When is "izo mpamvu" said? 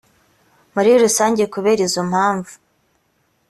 1.87-2.53